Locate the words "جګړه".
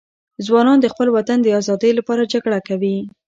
2.33-2.59